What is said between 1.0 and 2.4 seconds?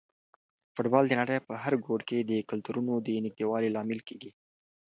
د نړۍ په هر ګوټ کې د